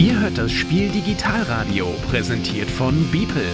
[0.00, 3.44] Ihr hört das Spiel Digitalradio, präsentiert von Beeple.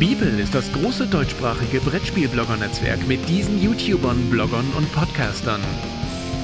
[0.00, 5.60] Beeple ist das große deutschsprachige Brettspielblogger-Netzwerk mit diesen YouTubern, Bloggern und Podcastern.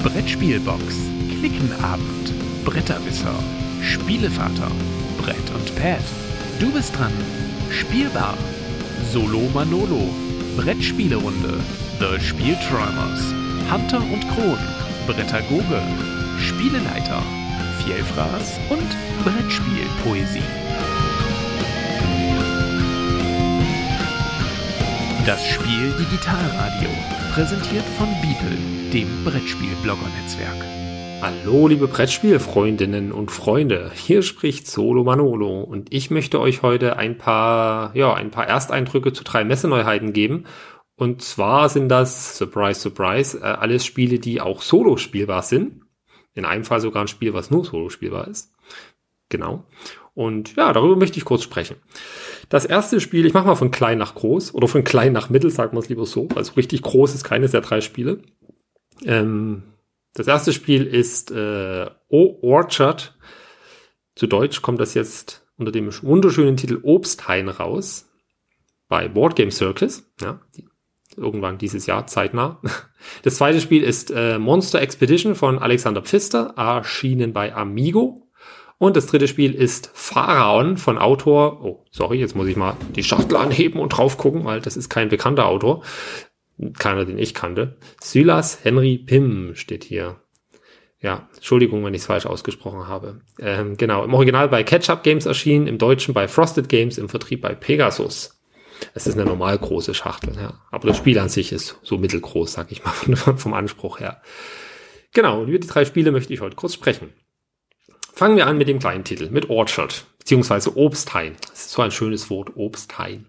[0.03, 0.81] Brettspielbox,
[1.37, 2.33] Klickenabend,
[2.63, 3.35] Bretterwisser,
[3.81, 4.71] Spielevater,
[5.17, 5.99] Brett und Pad.
[6.61, 7.11] Du bist dran.
[7.71, 8.37] Spielbar.
[9.11, 10.09] Solo Manolo.
[10.55, 11.59] Brettspielerunde.
[11.99, 13.33] The Spielträumers.
[13.69, 14.57] Hunter und Kron.
[15.07, 15.81] Brettagoge.
[16.39, 17.21] Spieleleiter.
[17.85, 18.87] Vielfraß und
[19.23, 20.43] Brettspielpoesie.
[25.25, 26.89] Das Spiel Digitalradio,
[27.33, 28.57] präsentiert von Beeple,
[28.93, 30.63] dem Brettspiel-Blogger-Netzwerk.
[31.21, 33.89] Hallo, liebe Brettspielfreundinnen und Freunde.
[33.95, 39.11] Hier spricht Solo Manolo und ich möchte euch heute ein paar, ja, ein paar Ersteindrücke
[39.11, 40.45] zu drei Messeneuheiten geben.
[40.97, 45.81] Und zwar sind das, surprise, surprise, äh, alles Spiele, die auch solo spielbar sind.
[46.33, 48.53] In einem Fall sogar ein Spiel, was nur solo spielbar ist.
[49.29, 49.65] Genau.
[50.13, 51.77] Und ja, darüber möchte ich kurz sprechen.
[52.49, 55.49] Das erste Spiel, ich mache mal von klein nach groß oder von klein nach mittel,
[55.49, 56.27] sagen wir es lieber so.
[56.35, 58.21] Also richtig groß ist keines der drei Spiele.
[59.05, 59.63] Ähm,
[60.13, 63.17] das erste Spiel ist äh, O Orchard.
[64.15, 68.09] Zu Deutsch kommt das jetzt unter dem wunderschönen Titel Obsthain raus.
[68.89, 70.03] Bei Board Game Circus.
[70.19, 70.41] Ja,
[71.21, 72.59] irgendwann dieses Jahr, zeitnah.
[73.23, 78.27] Das zweite Spiel ist äh, Monster Expedition von Alexander Pfister, erschienen bei Amigo.
[78.77, 83.03] Und das dritte Spiel ist Pharaon von Autor, oh, sorry, jetzt muss ich mal die
[83.03, 85.83] Schachtel anheben und drauf gucken, weil das ist kein bekannter Autor.
[86.77, 87.77] Keiner, den ich kannte.
[87.99, 90.17] Silas Henry Pym steht hier.
[90.99, 93.21] Ja, Entschuldigung, wenn ich es falsch ausgesprochen habe.
[93.39, 97.41] Ähm, genau, im Original bei Ketchup Games erschienen, im Deutschen bei Frosted Games, im Vertrieb
[97.41, 98.40] bei Pegasus.
[98.93, 100.53] Es ist eine normal große Schachtel, ja.
[100.71, 104.21] Aber das Spiel an sich ist so mittelgroß, sag ich mal, vom Anspruch her.
[105.13, 107.13] Genau, und über die drei Spiele möchte ich heute kurz sprechen.
[108.13, 111.37] Fangen wir an mit dem kleinen Titel, mit Orchard, beziehungsweise Obsthain.
[111.49, 113.25] Das ist so ein schönes Wort, Obsthain.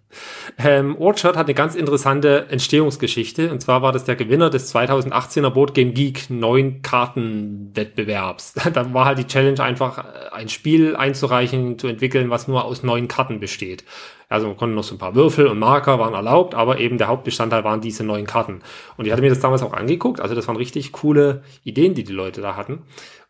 [0.58, 3.51] Ähm, Orchard hat eine ganz interessante Entstehungsgeschichte.
[3.51, 8.55] Und zwar war das der Gewinner des 2018er Board Game Geek 9 Kartenwettbewerbs.
[8.73, 12.83] da war halt die Challenge einfach, äh, ein Spiel einzureichen, zu entwickeln, was nur aus
[12.83, 13.84] neun Karten besteht.
[14.33, 17.09] Also man konnte noch so ein paar Würfel und Marker waren erlaubt, aber eben der
[17.09, 18.61] Hauptbestandteil waren diese neuen Karten.
[18.97, 20.20] Und ich hatte mir das damals auch angeguckt.
[20.20, 22.83] Also das waren richtig coole Ideen, die die Leute da hatten.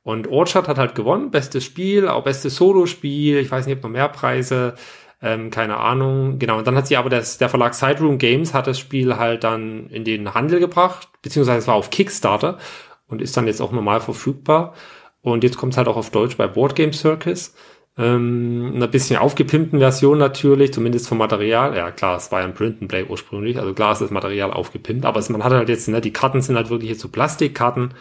[0.03, 3.91] Und Orchard hat halt gewonnen, bestes Spiel, auch bestes Solo-Spiel, ich weiß nicht, ob noch
[3.91, 4.75] mehr Preise,
[5.23, 6.39] ähm, keine Ahnung.
[6.39, 9.45] Genau, und dann hat sie aber das, der Verlag Sideroom Games hat das Spiel halt
[9.45, 12.59] dann in den Handel gebracht, beziehungsweise es war auf Kickstarter
[13.07, 14.75] und ist dann jetzt auch normal verfügbar.
[15.21, 17.55] Und jetzt kommt es halt auch auf Deutsch bei Board Game Circus.
[17.99, 21.77] Ähm, eine bisschen aufgepimpten Version natürlich, zumindest vom Material.
[21.77, 24.51] Ja klar, es war ja ein Print and Play ursprünglich, also klar ist das Material
[24.51, 27.09] aufgepimpt, aber es, man hat halt jetzt, ne, die Karten sind halt wirklich jetzt so
[27.09, 27.93] Plastikkarten,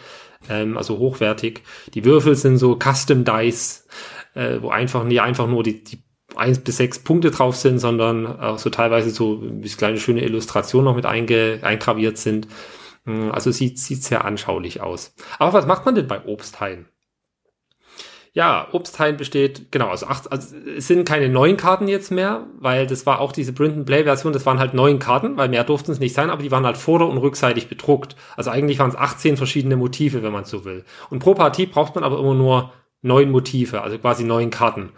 [0.48, 1.62] ähm, also hochwertig.
[1.92, 3.86] Die Würfel sind so Custom Dice,
[4.34, 6.02] äh, wo einfach nie einfach nur die, die
[6.36, 10.86] eins bis sechs Punkte drauf sind, sondern auch so teilweise so bis kleine schöne Illustrationen
[10.86, 12.48] noch mit einge, eingraviert sind.
[13.04, 15.14] Hm, also sieht, sieht sehr anschaulich aus.
[15.38, 16.86] Aber was macht man denn bei Obsthain?
[18.34, 22.86] Ja, Obsthain besteht, genau, also acht, also es sind keine neuen Karten jetzt mehr, weil
[22.86, 25.64] das war auch diese Print and Play Version, das waren halt neun Karten, weil mehr
[25.64, 28.16] durften es nicht sein, aber die waren halt vorder- und rückseitig bedruckt.
[28.34, 30.86] Also eigentlich waren es 18 verschiedene Motive, wenn man so will.
[31.10, 32.72] Und pro Partie braucht man aber immer nur
[33.02, 34.92] neun Motive, also quasi neun Karten.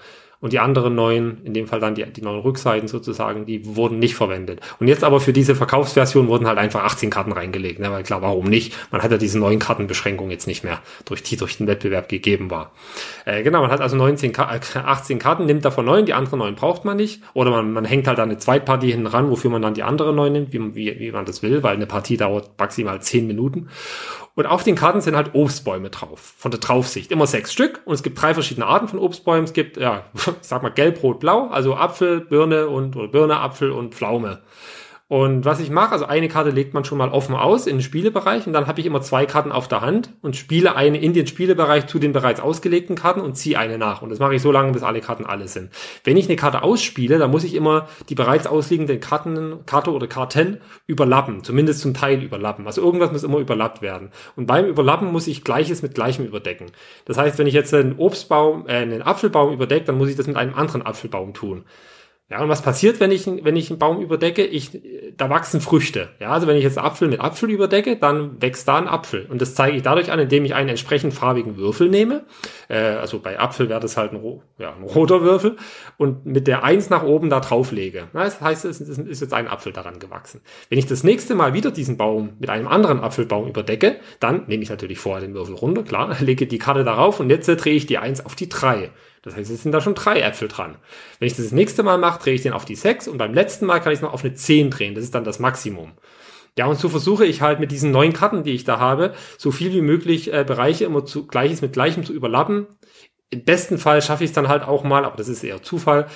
[0.45, 3.99] Und die anderen neun, in dem Fall dann die, die neuen Rückseiten sozusagen, die wurden
[3.99, 4.61] nicht verwendet.
[4.79, 7.81] Und jetzt aber für diese Verkaufsversion wurden halt einfach 18 Karten reingelegt.
[7.81, 7.91] Ne?
[7.91, 8.75] Weil klar, warum nicht?
[8.93, 12.51] Man hat ja diese neuen Kartenbeschränkung jetzt nicht mehr durch die durch den Wettbewerb gegeben
[12.51, 12.73] war.
[13.25, 16.57] Äh, genau, man hat also 19, 18 äh, Karten, nimmt davon neun, die anderen neun
[16.57, 17.23] braucht man nicht.
[17.33, 20.35] Oder man, man hängt halt eine Zweitpartie hinten ran, wofür man dann die andere neun
[20.35, 23.71] nimmt, wie, wie, wie man das will, weil eine Partie dauert maximal 10 Minuten.
[24.37, 27.13] Und auf den Karten sind halt Obstbäume drauf, von der Draufsicht.
[27.13, 27.83] Immer sechs Stück.
[27.85, 29.45] Und es gibt drei verschiedene Arten von Obstbäumen.
[29.45, 30.07] Es gibt, ja,
[30.41, 31.49] sag mal gelb, rot, blau.
[31.49, 34.41] Also Apfel, Birne und, oder Birne, Apfel und Pflaume.
[35.07, 37.83] Und was ich mache, also eine Karte legt man schon mal offen aus in den
[37.83, 41.13] Spielebereich und dann habe ich immer zwei Karten auf der Hand und spiele eine in
[41.13, 44.01] den Spielebereich zu den bereits ausgelegten Karten und ziehe eine nach.
[44.01, 45.69] Und das mache ich so lange, bis alle Karten alle sind.
[46.05, 50.07] Wenn ich eine Karte ausspiele, dann muss ich immer die bereits ausliegenden Karten, Karte oder
[50.07, 52.67] Karten überlappen, zumindest zum Teil überlappen.
[52.67, 54.11] Also irgendwas muss immer überlappt werden.
[54.37, 56.73] Und beim Überlappen muss ich Gleiches mit Gleichem überdecken.
[57.05, 60.27] Das heißt, wenn ich jetzt einen Obstbaum, äh, einen Apfelbaum überdecke, dann muss ich das
[60.27, 61.67] mit einem anderen Apfelbaum tun.
[62.31, 64.47] Ja, und was passiert, wenn ich, wenn ich einen Baum überdecke?
[64.47, 64.81] Ich,
[65.15, 66.09] da wachsen Früchte.
[66.21, 69.27] Ja, also wenn ich jetzt Apfel mit Apfel überdecke, dann wächst da ein Apfel.
[69.27, 72.25] Und das zeige ich dadurch an, indem ich einen entsprechend farbigen Würfel nehme.
[72.69, 75.57] äh, also bei Apfel wäre das halt ein, ja, ein roter Würfel,
[75.99, 78.09] und mit der Eins nach oben da drauf lege.
[78.15, 80.41] Das heißt, es ist jetzt ein Apfel daran gewachsen.
[80.71, 84.63] Wenn ich das nächste Mal wieder diesen Baum mit einem anderen Apfelbaum überdecke, dann nehme
[84.63, 87.85] ich natürlich vorher den Würfel runter, klar, lege die Karte darauf und jetzt drehe ich
[87.85, 88.91] die Eins auf die drei.
[89.25, 90.77] Das heißt, es sind da schon drei Äpfel dran.
[91.19, 93.33] Wenn ich das, das nächste Mal mache, drehe ich den auf die sechs und beim
[93.33, 94.95] letzten Mal kann ich es noch auf eine zehn drehen.
[94.95, 95.93] Das ist dann das Maximum.
[96.59, 99.51] Ja, und so versuche ich halt mit diesen neuen Karten, die ich da habe, so
[99.51, 102.67] viel wie möglich äh, Bereiche immer zu Gleiches mit Gleichem zu überlappen.
[103.31, 106.07] Im besten Fall schaffe ich es dann halt auch mal, aber das ist eher Zufall,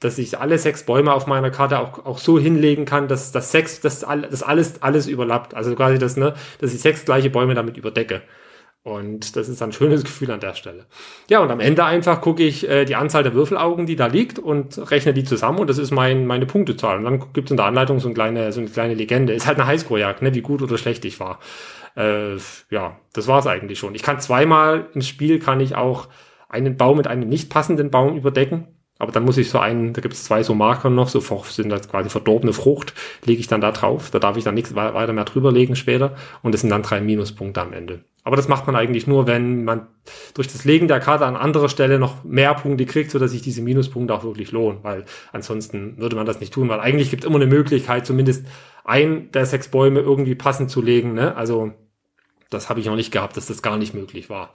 [0.00, 3.50] dass ich alle sechs Bäume auf meiner Karte auch, auch so hinlegen kann, dass das
[3.52, 5.54] sechs, dass das alles, alles überlappt.
[5.54, 8.22] Also quasi das, ne, dass ich sechs gleiche Bäume damit überdecke.
[8.84, 10.84] Und das ist ein schönes Gefühl an der Stelle.
[11.30, 14.38] Ja, und am Ende einfach gucke ich äh, die Anzahl der Würfelaugen, die da liegt
[14.38, 16.98] und rechne die zusammen und das ist mein, meine Punktezahl.
[16.98, 19.32] Und dann gibt es in der Anleitung so eine kleine, so eine kleine Legende.
[19.32, 21.40] Ist halt eine Highscore-Jagd, ne, wie gut oder schlecht ich war.
[21.96, 22.36] Äh,
[22.68, 23.94] ja, das war's eigentlich schon.
[23.94, 26.08] Ich kann zweimal im Spiel kann ich auch
[26.50, 28.68] einen Baum mit einem nicht passenden Baum überdecken.
[28.98, 31.68] Aber dann muss ich so einen, da gibt es zwei so Marker noch, so sind
[31.68, 32.94] das quasi verdorbene Frucht,
[33.24, 34.10] lege ich dann da drauf.
[34.10, 36.14] Da darf ich dann nichts weiter mehr drüber legen später.
[36.42, 38.04] Und das sind dann drei Minuspunkte am Ende.
[38.22, 39.88] Aber das macht man eigentlich nur, wenn man
[40.32, 43.42] durch das Legen der Karte an anderer Stelle noch mehr Punkte kriegt, so dass sich
[43.42, 44.78] diese Minuspunkte auch wirklich lohnen.
[44.82, 48.46] Weil ansonsten würde man das nicht tun, weil eigentlich gibt es immer eine Möglichkeit, zumindest
[48.84, 51.14] ein der sechs Bäume irgendwie passend zu legen.
[51.14, 51.36] Ne?
[51.36, 51.72] Also
[52.48, 54.54] das habe ich noch nicht gehabt, dass das gar nicht möglich war.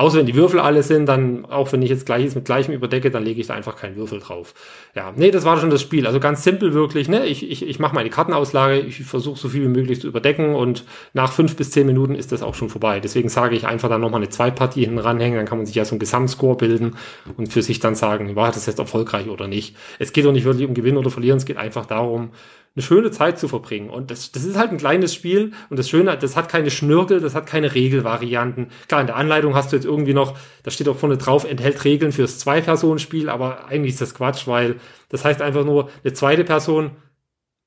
[0.00, 3.10] Außer wenn die Würfel alle sind, dann, auch wenn ich jetzt gleiches mit gleichem überdecke,
[3.10, 4.54] dann lege ich da einfach keinen Würfel drauf.
[4.94, 6.06] Ja, nee, das war schon das Spiel.
[6.06, 7.26] Also ganz simpel wirklich, ne?
[7.26, 10.86] Ich, ich, ich mache meine Kartenauslage, ich versuche so viel wie möglich zu überdecken und
[11.12, 13.00] nach fünf bis zehn Minuten ist das auch schon vorbei.
[13.00, 15.84] Deswegen sage ich einfach dann nochmal eine Zweitpartie hinten ranhängen, dann kann man sich ja
[15.84, 16.96] so einen Gesamtscore bilden
[17.36, 19.76] und für sich dann sagen, war das jetzt erfolgreich oder nicht.
[19.98, 22.30] Es geht doch nicht wirklich um Gewinnen oder Verlieren, es geht einfach darum,
[22.76, 23.90] eine schöne Zeit zu verbringen.
[23.90, 27.20] Und das, das ist halt ein kleines Spiel und das Schöne, das hat keine Schnörkel,
[27.20, 28.68] das hat keine Regelvarianten.
[28.86, 31.84] Klar, in der Anleitung hast du jetzt irgendwie noch, da steht auch vorne drauf, enthält
[31.84, 34.76] Regeln fürs Zwei-Personen-Spiel, aber eigentlich ist das Quatsch, weil
[35.08, 36.92] das heißt einfach nur, eine zweite Person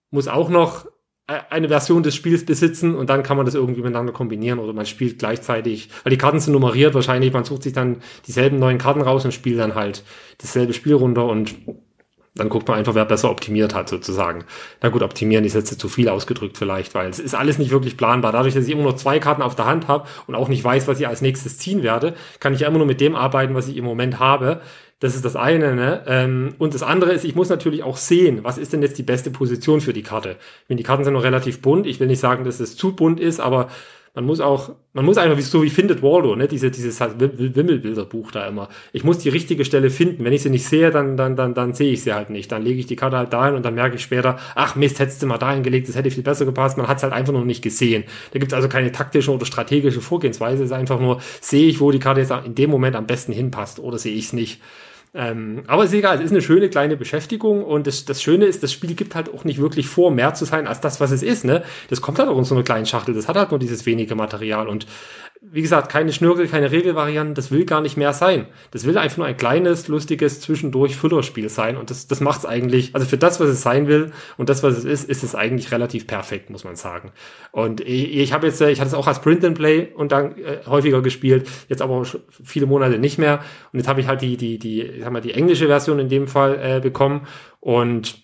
[0.10, 0.86] muss auch noch
[1.30, 4.72] e, eine Version des Spiels besitzen und dann kann man das irgendwie miteinander kombinieren oder
[4.72, 8.78] man spielt gleichzeitig, weil die Karten sind nummeriert wahrscheinlich, man sucht sich dann dieselben neuen
[8.78, 10.06] Karten raus und spielt dann halt
[10.38, 11.56] dasselbe Spiel runter und
[12.36, 14.46] dann guckt man einfach, wer besser optimiert hat, sozusagen.
[14.82, 17.96] Na gut, optimieren ist jetzt zu viel ausgedrückt vielleicht, weil es ist alles nicht wirklich
[17.96, 18.32] planbar.
[18.32, 20.88] Dadurch, dass ich immer nur zwei Karten auf der Hand habe und auch nicht weiß,
[20.88, 23.68] was ich als nächstes ziehen werde, kann ich ja immer nur mit dem arbeiten, was
[23.68, 24.62] ich im Moment habe.
[25.00, 25.76] Das ist das eine.
[25.76, 26.04] Ne?
[26.08, 29.04] Ähm, und das andere ist, ich muss natürlich auch sehen, was ist denn jetzt die
[29.04, 30.38] beste Position für die Karte.
[30.68, 33.20] Wenn die Karten sind noch relativ bunt, ich will nicht sagen, dass es zu bunt
[33.20, 33.68] ist, aber
[34.16, 38.48] man muss auch, man muss einfach, so wie findet Waldo, ne, diese, dieses Wimmelbilderbuch da
[38.48, 38.70] immer.
[38.92, 40.24] Ich muss die richtige Stelle finden.
[40.24, 42.52] Wenn ich sie nicht sehe, dann, dann, dann, dann sehe ich sie halt nicht.
[42.52, 45.24] Dann lege ich die Karte halt dahin und dann merke ich später, ach Mist, hättest
[45.24, 46.78] du mal dahin gelegt, das hätte viel besser gepasst.
[46.78, 48.04] Man hat es halt einfach noch nicht gesehen.
[48.32, 50.64] Da gibt es also keine taktische oder strategische Vorgehensweise.
[50.64, 53.34] Es ist einfach nur, sehe ich, wo die Karte jetzt in dem Moment am besten
[53.34, 54.62] hinpasst oder sehe ich es nicht.
[55.16, 58.64] Ähm, aber ist egal, es ist eine schöne kleine Beschäftigung und das, das Schöne ist,
[58.64, 61.22] das Spiel gibt halt auch nicht wirklich vor, mehr zu sein als das, was es
[61.22, 61.46] ist.
[61.46, 61.64] Ne?
[61.90, 64.16] Das kommt halt auch in so einer kleinen Schachtel, das hat halt nur dieses wenige
[64.16, 64.88] Material und
[65.52, 68.48] wie gesagt, keine Schnörkel, keine Regelvarianten, das will gar nicht mehr sein.
[68.72, 72.96] Das will einfach nur ein kleines, lustiges, zwischendurch Füllerspiel sein und das, das macht's eigentlich,
[72.96, 75.72] also für das, was es sein will und das, was es ist, ist es eigentlich
[75.72, 77.12] relativ perfekt, muss man sagen.
[77.52, 80.38] Und ich, ich habe jetzt, ich hatte es auch als Print and Play und dann
[80.38, 82.04] äh, häufiger gespielt, jetzt aber
[82.44, 83.44] viele Monate nicht mehr
[83.74, 86.10] und jetzt habe ich halt die, die, die, ich sag mal, die englische Version in
[86.10, 87.28] dem Fall äh, bekommen
[87.60, 88.23] und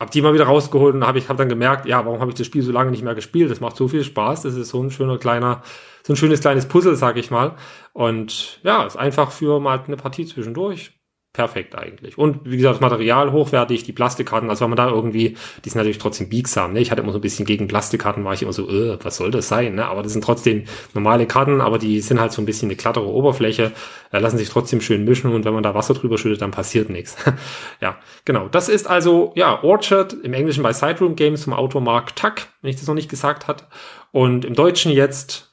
[0.00, 2.36] hab die mal wieder rausgeholt und habe ich hab dann gemerkt, ja, warum habe ich
[2.36, 3.50] das Spiel so lange nicht mehr gespielt?
[3.50, 5.62] Das macht so viel Spaß, das ist so ein schöner kleiner,
[6.04, 7.56] so ein schönes kleines Puzzle, sag ich mal.
[7.92, 10.97] Und ja, ist einfach für mal eine Partie zwischendurch
[11.38, 12.18] perfekt eigentlich.
[12.18, 15.78] Und wie gesagt, das Material hochwertig, die Plastikkarten, also wenn man da irgendwie, die sind
[15.78, 16.80] natürlich trotzdem biegsam, ne?
[16.80, 19.30] Ich hatte immer so ein bisschen gegen Plastikkarten, war ich immer so, äh, was soll
[19.30, 19.86] das sein, ne?
[19.86, 20.64] Aber das sind trotzdem
[20.94, 23.70] normale Karten, aber die sind halt so ein bisschen eine glattere Oberfläche,
[24.10, 26.90] äh, lassen sich trotzdem schön mischen und wenn man da Wasser drüber schüttet, dann passiert
[26.90, 27.16] nichts.
[27.80, 28.48] ja, genau.
[28.48, 32.70] Das ist also, ja, Orchard, im Englischen bei Sideroom Games vom Autor Mark Tuck, wenn
[32.70, 33.68] ich das noch nicht gesagt hat.
[34.10, 35.52] Und im Deutschen jetzt,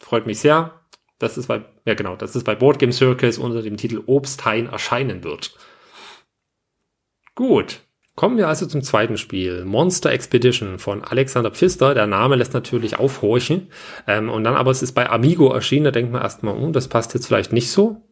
[0.00, 0.72] freut mich sehr,
[1.18, 4.66] das ist bei, ja genau, das ist bei Board Game Circus unter dem Titel Obsthain
[4.66, 5.56] erscheinen wird.
[7.34, 7.80] Gut.
[8.14, 9.66] Kommen wir also zum zweiten Spiel.
[9.66, 11.92] Monster Expedition von Alexander Pfister.
[11.92, 13.68] Der Name lässt natürlich aufhorchen.
[14.06, 15.84] Ähm, und dann aber es ist bei Amigo erschienen.
[15.84, 18.02] Da denkt man erstmal, oh, das passt jetzt vielleicht nicht so.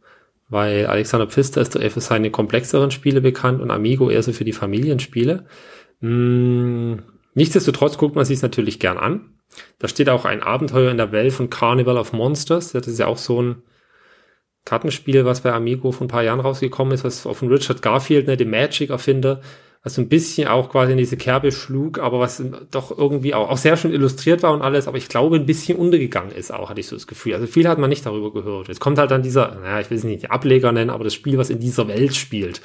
[0.50, 4.52] Weil Alexander Pfister ist für seine komplexeren Spiele bekannt und Amigo eher so für die
[4.52, 5.46] Familienspiele.
[6.00, 9.33] Hm, nichtsdestotrotz guckt man sich natürlich gern an.
[9.78, 12.72] Da steht auch ein Abenteuer in der Welt von Carnival of Monsters.
[12.72, 13.62] Das ist ja auch so ein
[14.64, 18.36] Kartenspiel, was bei Amigo vor ein paar Jahren rausgekommen ist, was von Richard Garfield, ne,
[18.36, 19.42] dem Magic-Erfinder,
[19.82, 23.50] was so ein bisschen auch quasi in diese Kerbe schlug, aber was doch irgendwie auch,
[23.50, 26.70] auch sehr schön illustriert war und alles, aber ich glaube ein bisschen untergegangen ist auch,
[26.70, 27.34] hatte ich so das Gefühl.
[27.34, 28.68] Also viel hat man nicht darüber gehört.
[28.68, 31.36] Jetzt kommt halt dann dieser, naja, ich will es nicht Ableger nennen, aber das Spiel,
[31.36, 32.62] was in dieser Welt spielt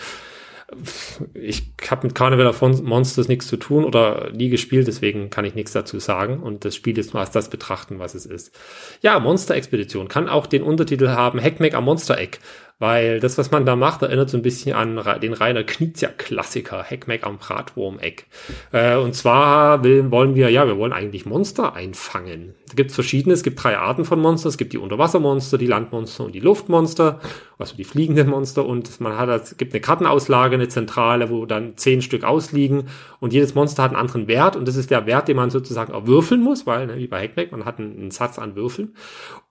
[1.33, 5.55] ich habe mit Carnival of Monsters nichts zu tun oder nie gespielt, deswegen kann ich
[5.55, 8.57] nichts dazu sagen und das Spiel jetzt mal als das betrachten, was es ist.
[9.01, 12.37] Ja, Monster Expedition kann auch den Untertitel haben Hackmack am Monster Egg
[12.79, 17.25] weil das, was man da macht, erinnert so ein bisschen an den Rainer Knizia-Klassiker, Heckmeck
[17.25, 18.25] am Bratwurm-Eck.
[18.71, 22.55] Äh, und zwar will, wollen wir, ja, wir wollen eigentlich Monster einfangen.
[22.69, 24.47] Da gibt es verschiedene, es gibt drei Arten von Monster.
[24.47, 27.19] Es gibt die Unterwassermonster, die Landmonster und die Luftmonster,
[27.57, 28.65] also die fliegenden Monster.
[28.65, 32.87] Und man hat, es gibt eine Kartenauslage, eine Zentrale, wo dann zehn Stück ausliegen.
[33.19, 34.55] Und jedes Monster hat einen anderen Wert.
[34.55, 37.51] Und das ist der Wert, den man sozusagen erwürfeln muss, weil, ne, wie bei Heckmeck,
[37.51, 38.95] man hat einen, einen Satz an Würfeln,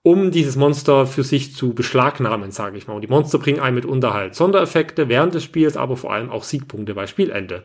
[0.01, 2.93] um dieses Monster für sich zu beschlagnahmen, sage ich mal.
[2.93, 6.43] Und die Monster bringen einem mitunter halt Sondereffekte während des Spiels, aber vor allem auch
[6.43, 7.63] Siegpunkte bei Spielende.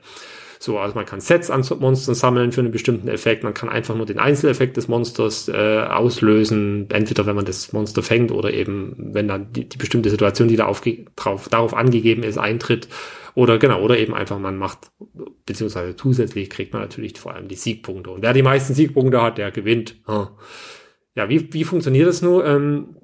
[0.59, 3.45] So, also man kann Sets an Monstern sammeln für einen bestimmten Effekt.
[3.45, 8.03] Man kann einfach nur den Einzeleffekt des Monsters äh, auslösen, entweder wenn man das Monster
[8.03, 12.23] fängt oder eben, wenn dann die, die bestimmte Situation, die da aufge drauf, darauf angegeben
[12.23, 12.89] ist, eintritt.
[13.35, 14.91] Oder genau, oder eben einfach man macht,
[15.45, 18.11] beziehungsweise zusätzlich kriegt man natürlich vor allem die Siegpunkte.
[18.11, 19.97] Und wer die meisten Siegpunkte hat, der gewinnt.
[20.09, 20.31] Ja,
[21.29, 22.45] wie, wie funktioniert das nur?
[22.45, 22.97] Ähm,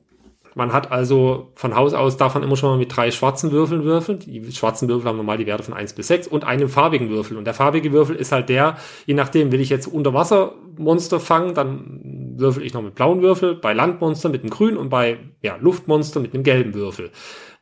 [0.54, 4.18] man hat also von Haus aus man immer schon mal mit drei schwarzen Würfeln würfeln.
[4.18, 7.36] Die schwarzen Würfel haben normal die Werte von eins bis sechs und einem farbigen Würfel.
[7.36, 8.76] Und der farbige Würfel ist halt der,
[9.06, 13.73] je nachdem, will ich jetzt Unterwassermonster fangen, dann würfel ich noch mit blauen Würfel, bei
[13.73, 17.11] Landmonster mit einem grünen und bei ja, Luftmonster mit einem gelben Würfel.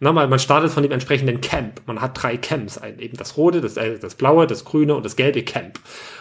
[0.00, 1.82] Na, man, man startet von dem entsprechenden Camp.
[1.86, 5.04] Man hat drei Camps, ein, eben das rote, das, äh, das blaue, das grüne und
[5.04, 5.80] das gelbe Camp.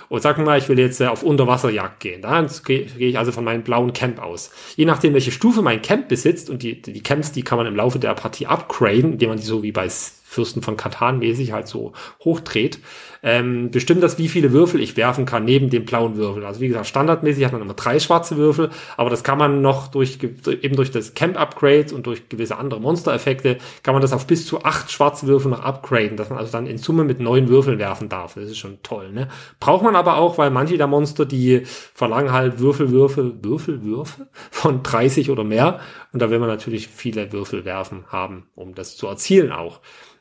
[0.10, 2.22] Und sag mal, ich will jetzt äh, auf Unterwasserjagd gehen.
[2.24, 4.52] Dann gehe geh ich also von meinem blauen Camp aus.
[4.76, 7.76] Je nachdem, welche Stufe mein Camp besitzt und die, die Camps, die kann man im
[7.76, 9.88] Laufe der Partie upgraden, indem man die so wie bei
[10.30, 11.94] Fürsten von Katan mäßig halt so
[12.24, 12.80] hochdreht,
[13.24, 16.46] ähm, bestimmt das, wie viele Würfel ich werfen kann neben dem blauen Würfel.
[16.46, 19.88] Also wie gesagt, standardmäßig hat man immer drei schwarze Würfel, aber das kann man noch
[19.88, 24.28] durch eben durch das Camp Upgrades und durch gewisse andere Monster-Effekte kann man das auf
[24.28, 27.48] bis zu acht schwarze Würfel noch upgraden, dass man also dann in Summe mit neun
[27.48, 28.36] Würfeln werfen darf.
[28.36, 29.30] Das ist schon toll, ne?
[29.62, 34.28] Braucht man aber auch, weil manche der Monster, die verlangen halt Würfel, Würfel, Würfel, Würfel
[34.52, 35.80] von 30 oder mehr.
[36.12, 39.80] Und da will man natürlich viele Würfel werfen haben, um das zu erzielen auch.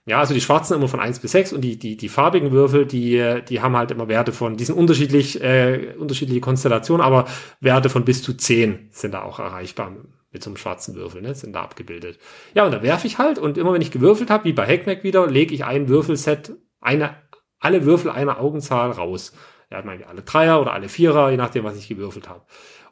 [0.08, 2.86] Ja, also die schwarzen immer von eins bis sechs und die, die, die farbigen Würfel,
[2.86, 7.26] die, die haben halt immer Werte von, die sind unterschiedlich, äh, unterschiedliche Konstellationen, aber
[7.60, 9.90] Werte von bis zu zehn sind da auch erreichbar
[10.30, 12.20] mit so einem schwarzen Würfel, ne, sind da abgebildet.
[12.54, 15.02] Ja, und da werfe ich halt und immer wenn ich gewürfelt habe, wie bei Hackmack
[15.02, 17.16] wieder, lege ich ein Würfelset, eine,
[17.58, 19.32] alle Würfel einer Augenzahl raus.
[19.72, 22.42] Ja, meine, alle Dreier oder alle Vierer, je nachdem, was ich gewürfelt habe.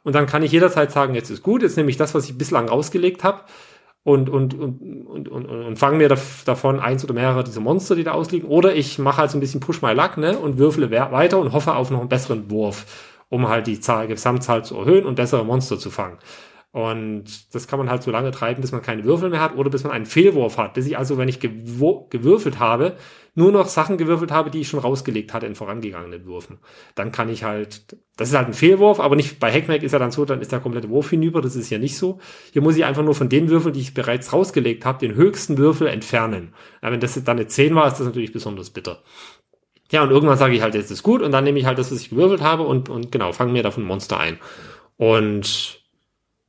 [0.03, 2.37] Und dann kann ich jederzeit sagen, jetzt ist gut, jetzt nehme ich das, was ich
[2.37, 3.43] bislang rausgelegt habe,
[4.05, 8.03] und, und, und, und, und, und fangen mir davon eins oder mehrere dieser Monster, die
[8.03, 8.47] da ausliegen.
[8.47, 11.53] Oder ich mache halt so ein bisschen Push My Luck, ne, und würfle weiter und
[11.53, 12.85] hoffe auf noch einen besseren Wurf,
[13.29, 16.19] um halt die Zahl, Gesamtzahl zu erhöhen und bessere Monster zu fangen.
[16.71, 19.71] Und das kann man halt so lange treiben, bis man keine Würfel mehr hat oder
[19.71, 20.75] bis man einen Fehlwurf hat.
[20.75, 22.97] Bis ich also, wenn ich gewürfelt habe,
[23.35, 26.59] nur noch Sachen gewürfelt habe, die ich schon rausgelegt hatte in vorangegangenen Würfen.
[26.95, 29.99] Dann kann ich halt, das ist halt ein Fehlwurf, aber nicht bei Hackmack ist ja
[29.99, 32.19] dann so, dann ist der komplette Wurf hinüber, das ist ja nicht so.
[32.53, 35.57] Hier muss ich einfach nur von den Würfeln, die ich bereits rausgelegt habe, den höchsten
[35.57, 36.53] Würfel entfernen.
[36.81, 39.03] Ja, wenn das dann eine 10 war, ist das natürlich besonders bitter.
[39.91, 41.91] Ja, und irgendwann sage ich halt, jetzt ist gut und dann nehme ich halt das,
[41.91, 44.39] was ich gewürfelt habe und, und genau, fange mir davon Monster ein.
[44.97, 45.84] Und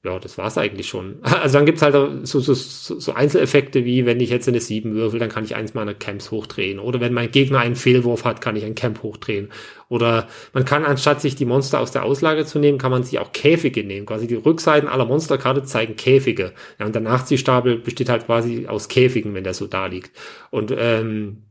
[0.06, 1.16] ja, das war's eigentlich schon.
[1.22, 1.94] Also dann gibt's halt
[2.26, 5.74] so, so, so Einzeleffekte wie, wenn ich jetzt eine 7 würfel, dann kann ich eins
[5.74, 6.78] meiner Camps hochdrehen.
[6.78, 9.50] Oder wenn mein Gegner einen Fehlwurf hat, kann ich ein Camp hochdrehen.
[9.88, 13.18] Oder man kann, anstatt sich die Monster aus der Auslage zu nehmen, kann man sich
[13.18, 14.06] auch Käfige nehmen.
[14.06, 16.52] Quasi die Rückseiten aller Monsterkarte zeigen Käfige.
[16.78, 20.12] Ja, und der Nachziehstapel besteht halt quasi aus Käfigen, wenn der so da liegt.
[20.50, 21.42] Und ähm,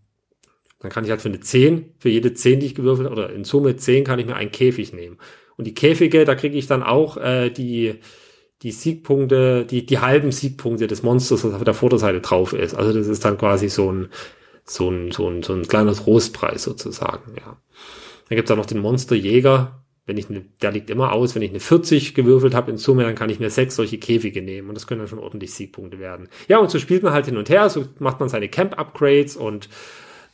[0.80, 3.44] dann kann ich halt für eine 10, für jede 10, die ich gewürfelt, oder in
[3.44, 5.18] Summe 10 kann ich mir einen Käfig nehmen.
[5.58, 7.96] Und die Käfige, da kriege ich dann auch äh, die
[8.62, 12.74] die Siegpunkte, die, die halben Siegpunkte des Monsters, was auf der Vorderseite drauf ist.
[12.74, 14.10] Also das ist dann quasi so ein,
[14.64, 17.58] so ein, so ein, so ein kleiner Trostpreis sozusagen, ja.
[18.28, 19.84] Dann gibt's auch noch den Monsterjäger.
[20.08, 23.04] Wenn ich eine, der liegt immer aus, wenn ich eine 40 gewürfelt habe in Summe,
[23.04, 26.00] dann kann ich mir sechs solche Käfige nehmen und das können dann schon ordentlich Siegpunkte
[26.00, 26.28] werden.
[26.48, 29.68] Ja, und so spielt man halt hin und her, so macht man seine Camp-Upgrades und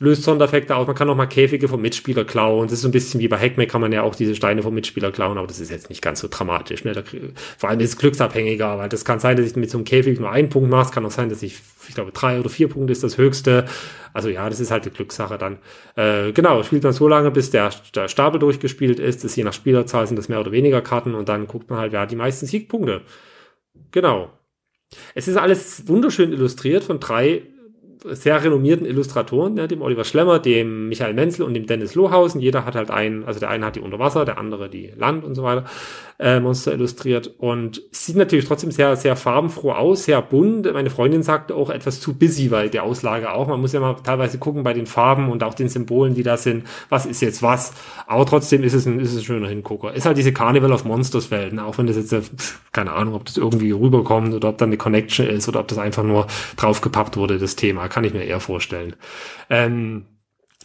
[0.02, 0.88] löst Sondereffekte aus.
[0.88, 2.68] Man kann auch mal Käfige vom Mitspieler klauen.
[2.68, 4.74] Das ist so ein bisschen wie bei Hackmack kann man ja auch diese Steine vom
[4.74, 6.84] Mitspieler klauen, aber das ist jetzt nicht ganz so dramatisch.
[6.84, 6.94] Ne?
[6.94, 7.04] Da,
[7.58, 10.20] vor allem ist es glücksabhängiger, weil das kann sein, dass ich mit so einem Käfig
[10.20, 10.86] nur einen Punkt mache.
[10.88, 13.66] Es kann auch sein, dass ich, ich glaube, drei oder vier Punkte ist das höchste.
[14.12, 15.60] Also ja, das ist halt die Glückssache dann.
[15.96, 19.24] Äh, genau, spielt man so lange, bis der, der Stapel durchgespielt ist.
[19.24, 21.92] Das je nach Spielerzahl sind das mehr oder weniger Karten und dann guckt man halt,
[21.92, 23.02] wer hat die meisten Siegpunkte.
[23.92, 24.32] Genau.
[25.14, 27.44] Es ist alles wunderschön illustriert von drei
[28.04, 32.42] sehr renommierten Illustratoren, ja, dem Oliver Schlemmer, dem Michael Menzel und dem Dennis Lohausen.
[32.42, 35.36] Jeder hat halt einen, also der eine hat die Unterwasser, der andere die Land und
[35.36, 35.66] so weiter,
[36.22, 37.34] äh, Monster illustriert.
[37.40, 40.72] Und sieht natürlich trotzdem sehr, sehr farbenfroh aus, sehr bunt.
[40.72, 43.48] Meine Freundin sagte auch etwas zu busy, weil die Auslage auch.
[43.48, 46.38] Man muss ja mal teilweise gucken bei den Farben und auch den Symbolen, die da
[46.38, 46.66] sind.
[46.90, 47.74] Was ist jetzt was?
[48.06, 49.94] Aber trotzdem ist es ein, ist es ein schöner Hingucker.
[49.94, 51.66] Ist halt diese Carnival of Monsters Welt, ne?
[51.66, 52.22] auch wenn das jetzt, äh,
[52.72, 55.80] keine Ahnung, ob das irgendwie rüberkommt oder ob da eine Connection ist oder ob das
[55.80, 57.88] einfach nur draufgepappt wurde, das Thema.
[57.88, 58.96] Kann ich mir eher vorstellen.
[59.50, 60.06] Ähm,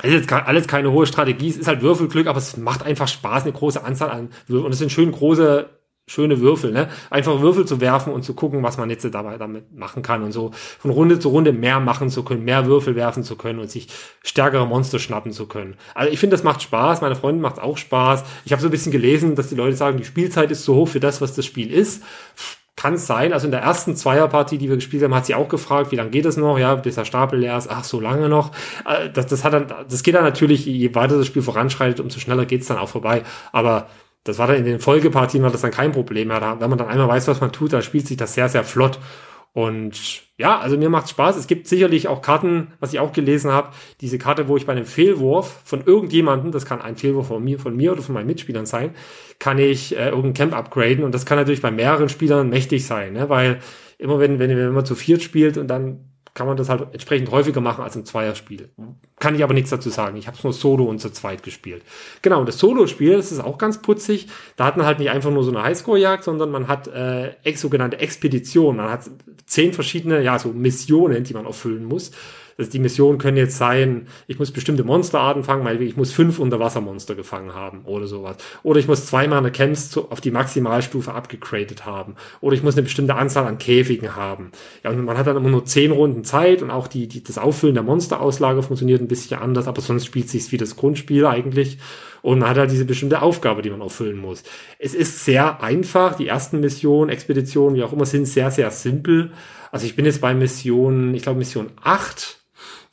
[0.03, 3.09] es ist jetzt alles keine hohe Strategie, es ist halt Würfelglück, aber es macht einfach
[3.09, 4.67] Spaß, eine große Anzahl an Würfeln.
[4.67, 5.71] Und es sind schön große,
[6.07, 6.89] schöne Würfel, ne?
[7.09, 10.33] Einfach Würfel zu werfen und zu gucken, was man jetzt dabei damit machen kann und
[10.33, 13.71] so von Runde zu Runde mehr machen zu können, mehr Würfel werfen zu können und
[13.71, 13.89] sich
[14.23, 15.77] stärkere Monster schnappen zu können.
[15.95, 18.25] Also ich finde, das macht Spaß, meine Freundin macht auch Spaß.
[18.45, 20.89] Ich habe so ein bisschen gelesen, dass die Leute sagen, die Spielzeit ist zu hoch
[20.89, 22.03] für das, was das Spiel ist
[22.77, 25.49] kann es sein, also in der ersten Zweierpartie, die wir gespielt haben, hat sie auch
[25.49, 28.29] gefragt, wie lange geht es noch, ja, bis der Stapel leer ist, ach, so lange
[28.29, 28.53] noch.
[28.85, 32.21] Äh, das, das hat dann, das geht dann natürlich, je weiter das Spiel voranschreitet, umso
[32.21, 33.23] schneller geht's dann auch vorbei.
[33.51, 33.89] Aber
[34.25, 36.57] das war dann in den Folgepartien war das dann kein Problem mehr.
[36.61, 38.99] Wenn man dann einmal weiß, was man tut, dann spielt sich das sehr, sehr flott.
[39.57, 41.39] Und ja, also mir macht Spaß.
[41.39, 43.71] Es gibt sicherlich auch Karten, was ich auch gelesen habe,
[44.03, 47.59] diese Karte, wo ich bei einem Fehlwurf von irgendjemandem, das kann ein Fehlwurf von mir,
[47.59, 48.91] von mir oder von meinen Mitspielern sein,
[49.39, 53.15] kann ich äh, irgendein Camp upgraden und das kann natürlich bei mehreren Spielern mächtig sein,
[53.15, 53.31] ne?
[53.31, 53.61] weil
[53.97, 57.31] immer wenn, wenn, wenn man zu viert spielt und dann kann man das halt entsprechend
[57.31, 58.69] häufiger machen als im Zweierspiel.
[59.19, 60.19] Kann ich aber nichts dazu sagen.
[60.19, 61.83] Ich habe es nur Solo und zu zweit gespielt.
[62.21, 64.29] Genau, und das Solo-Spiel, das ist auch ganz putzig.
[64.57, 67.99] Da hat man halt nicht einfach nur so eine Highscore-Jagd, sondern man hat äh, sogenannte
[68.01, 68.77] Expeditionen.
[68.77, 69.11] Man hat
[69.47, 72.11] zehn verschiedene, ja, so Missionen, die man erfüllen muss.
[72.59, 76.39] Also die Missionen können jetzt sein, ich muss bestimmte Monsterarten fangen, weil ich muss fünf
[76.39, 78.37] Unterwassermonster gefangen haben oder sowas.
[78.63, 82.15] Oder ich muss zweimal eine Camps zu, auf die Maximalstufe abgegradet haben.
[82.41, 84.53] Oder ich muss eine bestimmte Anzahl an Käfigen haben.
[84.83, 87.37] Ja, und man hat dann immer nur zehn Runden Zeit und auch die, die, das
[87.37, 91.79] Auffüllen der Monsterauslage funktioniert ein bisschen anders, aber sonst spielt sich's wie das Grundspiel eigentlich.
[92.23, 94.43] Und man hat halt diese bestimmte Aufgabe, die man erfüllen muss.
[94.79, 96.17] Es ist sehr einfach.
[96.17, 99.31] Die ersten Missionen, Expeditionen, wie auch immer, sind sehr, sehr simpel.
[99.71, 102.46] Also ich bin jetzt bei Mission, ich glaube Mission 8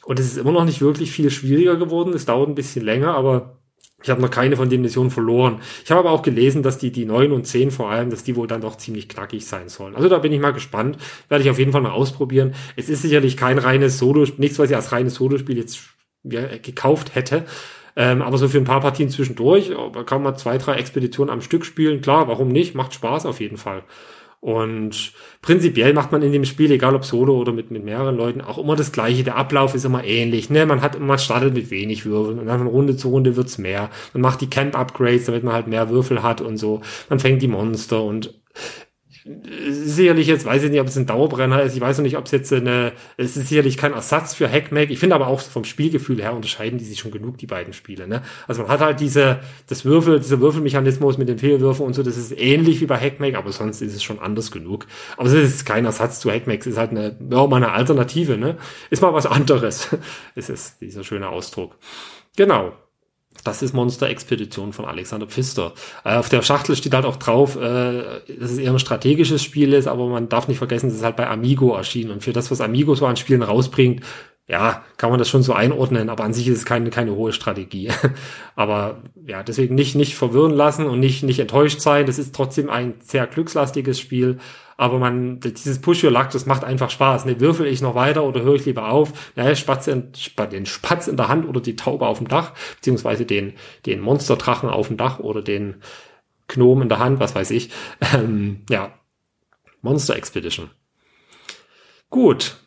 [0.06, 2.14] und es ist immer noch nicht wirklich viel schwieriger geworden.
[2.14, 3.60] Es dauert ein bisschen länger, aber
[4.04, 5.62] ich habe noch keine von den Missionen verloren.
[5.84, 8.36] Ich habe aber auch gelesen, dass die, die 9 und 10 vor allem, dass die
[8.36, 9.96] wohl dann doch ziemlich knackig sein sollen.
[9.96, 10.98] Also da bin ich mal gespannt.
[11.30, 12.54] Werde ich auf jeden Fall mal ausprobieren.
[12.76, 15.80] Es ist sicherlich kein reines Solo, nichts, was ich als reines Solospiel jetzt
[16.24, 17.46] ja, gekauft hätte.
[17.96, 21.42] Ähm, aber so für ein paar Partien zwischendurch, da kann man zwei, drei Expeditionen am
[21.42, 22.02] Stück spielen.
[22.02, 22.76] Klar, warum nicht?
[22.76, 23.84] Macht Spaß auf jeden Fall.
[24.44, 28.42] Und prinzipiell macht man in dem Spiel, egal ob solo oder mit, mit mehreren Leuten,
[28.42, 29.24] auch immer das Gleiche.
[29.24, 30.50] Der Ablauf ist immer ähnlich.
[30.50, 30.66] Ne?
[30.66, 33.90] Man hat, man startet mit wenig Würfeln und dann von Runde zu Runde wird's mehr.
[34.12, 36.82] Man macht die Camp-Upgrades, damit man halt mehr Würfel hat und so.
[37.08, 38.34] Man fängt die Monster und
[39.26, 42.26] sicherlich jetzt, weiß ich nicht, ob es ein Dauerbrenner ist, ich weiß noch nicht, ob
[42.26, 44.90] es jetzt eine, es ist sicherlich kein Ersatz für Hackmack.
[44.90, 48.08] Ich finde aber auch vom Spielgefühl her unterscheiden die sich schon genug, die beiden Spiele,
[48.08, 48.22] ne?
[48.48, 52.18] Also man hat halt diese, das Würfel, dieser Würfelmechanismus mit den Fehlwürfen und so, das
[52.18, 54.88] ist ähnlich wie bei Hackmack, aber sonst ist es schon anders genug.
[55.16, 58.38] Aber es ist kein Ersatz zu Hackmack, es ist halt eine, ja, mal eine Alternative,
[58.38, 58.58] ne?
[58.90, 59.88] Ist mal was anderes.
[60.36, 61.78] es ist dieser schöne Ausdruck.
[62.36, 62.74] Genau.
[63.44, 65.74] Das ist Monster Expedition von Alexander Pfister.
[66.06, 69.74] Äh, auf der Schachtel steht halt auch drauf, äh, dass es eher ein strategisches Spiel
[69.74, 72.12] ist, aber man darf nicht vergessen, es ist halt bei Amigo erschienen.
[72.12, 74.04] Und für das, was Amigo so an Spielen rausbringt,
[74.48, 77.32] ja, kann man das schon so einordnen, aber an sich ist es keine, keine hohe
[77.32, 77.90] Strategie.
[78.56, 82.06] aber ja, deswegen nicht, nicht verwirren lassen und nicht, nicht enttäuscht sein.
[82.06, 84.40] Das ist trotzdem ein sehr glückslastiges Spiel.
[84.76, 87.24] Aber man, dieses Push Your Luck, das macht einfach Spaß.
[87.24, 89.14] Ne, würfel ich noch weiter oder höre ich lieber auf?
[89.38, 90.12] Naja, Spatz in,
[90.52, 93.54] den Spatz in der Hand oder die Taube auf dem Dach, beziehungsweise den,
[93.86, 95.76] den Monsterdrachen auf dem Dach oder den
[96.50, 97.70] Gnom in der Hand, was weiß ich.
[98.14, 98.94] Ähm, ja,
[99.82, 100.70] Monster Expedition.
[102.10, 102.58] Gut,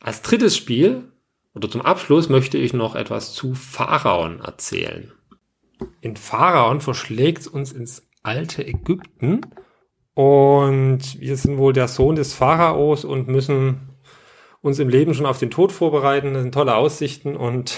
[0.00, 1.04] als drittes Spiel
[1.54, 5.12] oder zum Abschluss möchte ich noch etwas zu Pharaon erzählen.
[6.00, 9.42] In Pharaon verschlägt uns ins alte Ägypten
[10.14, 13.90] und wir sind wohl der Sohn des Pharaos und müssen
[14.60, 16.34] uns im Leben schon auf den Tod vorbereiten.
[16.34, 17.76] Das sind tolle Aussichten und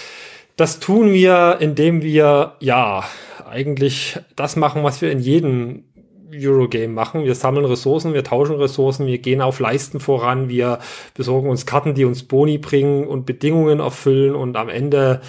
[0.56, 3.04] das tun wir, indem wir ja
[3.46, 5.91] eigentlich das machen, was wir in jedem
[6.34, 7.24] Eurogame machen.
[7.24, 10.78] Wir sammeln Ressourcen, wir tauschen Ressourcen, wir gehen auf Leisten voran, wir
[11.14, 15.20] besorgen uns Karten, die uns Boni bringen und Bedingungen erfüllen und am Ende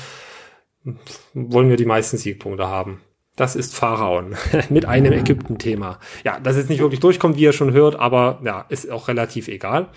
[1.33, 3.01] wollen wir die meisten Siegpunkte haben.
[3.35, 4.35] Das ist Pharaon
[4.69, 5.99] mit einem Ägypten-Thema.
[6.23, 9.47] Ja, dass es nicht wirklich durchkommt, wie ihr schon hört, aber ja, ist auch relativ
[9.47, 9.89] egal.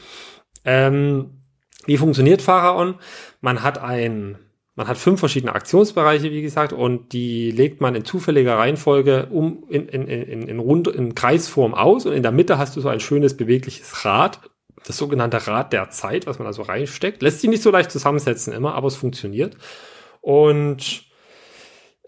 [0.65, 1.43] Ähm,
[1.85, 2.97] wie funktioniert Pharaon?
[3.41, 4.39] Man hat ein
[4.77, 9.65] man hat fünf verschiedene Aktionsbereiche, wie gesagt, und die legt man in zufälliger Reihenfolge um
[9.71, 12.91] in, in, in, in, Rund, in Kreisform aus und in der Mitte hast du so
[12.91, 14.41] ein schönes bewegliches Rad.
[14.87, 17.23] das sogenannte Rad der Zeit, was man da so reinsteckt.
[17.23, 19.57] Lässt sich nicht so leicht zusammensetzen immer, aber es funktioniert.
[20.21, 21.06] Und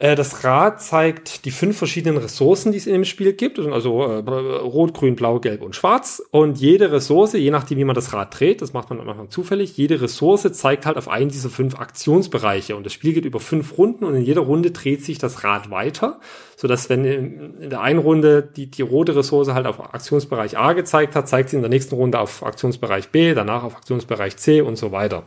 [0.00, 3.58] das Rad zeigt die fünf verschiedenen Ressourcen, die es in dem Spiel gibt.
[3.58, 6.22] Also äh, Rot, Grün, Blau, Gelb und Schwarz.
[6.30, 9.76] Und jede Ressource, je nachdem, wie man das Rad dreht, das macht man manchmal zufällig,
[9.76, 12.76] jede Ressource zeigt halt auf einen dieser fünf Aktionsbereiche.
[12.76, 15.72] Und das Spiel geht über fünf Runden und in jeder Runde dreht sich das Rad
[15.72, 16.20] weiter,
[16.56, 21.16] sodass wenn in der einen Runde die, die rote Ressource halt auf Aktionsbereich A gezeigt
[21.16, 24.76] hat, zeigt sie in der nächsten Runde auf Aktionsbereich B, danach auf Aktionsbereich C und
[24.76, 25.24] so weiter.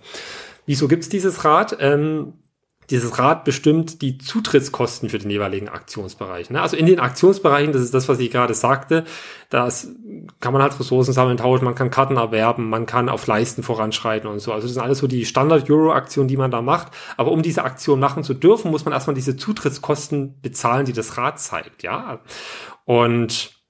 [0.65, 1.75] Wieso gibt's dieses Rad?
[1.81, 2.33] Ähm,
[2.91, 6.49] dieses Rad bestimmt die Zutrittskosten für den jeweiligen Aktionsbereich.
[6.49, 6.61] Ne?
[6.61, 9.05] Also in den Aktionsbereichen, das ist das, was ich gerade sagte,
[9.49, 9.89] das
[10.39, 14.29] kann man halt Ressourcen sammeln, tauschen, man kann Karten erwerben, man kann auf Leisten voranschreiten
[14.29, 14.51] und so.
[14.51, 16.91] Also das sind alles so die Standard-Euro-Aktionen, die man da macht.
[17.17, 21.17] Aber um diese Aktion machen zu dürfen, muss man erstmal diese Zutrittskosten bezahlen, die das
[21.17, 21.83] Rad zeigt.
[21.83, 22.19] Ja.
[22.85, 23.60] Und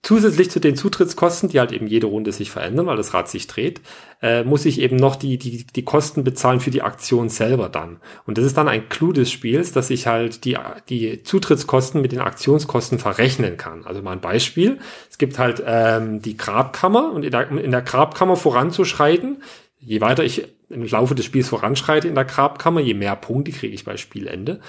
[0.00, 3.48] Zusätzlich zu den Zutrittskosten, die halt eben jede Runde sich verändern, weil das Rad sich
[3.48, 3.80] dreht,
[4.22, 7.98] äh, muss ich eben noch die, die, die Kosten bezahlen für die Aktion selber dann.
[8.24, 10.56] Und das ist dann ein Clou des Spiels, dass ich halt die,
[10.88, 13.84] die Zutrittskosten mit den Aktionskosten verrechnen kann.
[13.84, 14.78] Also mal ein Beispiel.
[15.10, 19.42] Es gibt halt ähm, die Grabkammer und in der, in der Grabkammer voranzuschreiten,
[19.80, 23.74] je weiter ich im Laufe des Spiels voranschreite in der Grabkammer, je mehr Punkte kriege
[23.74, 24.60] ich bei Spielende.